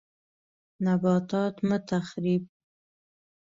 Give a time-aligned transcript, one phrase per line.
[0.85, 2.43] نباتات مه تخریب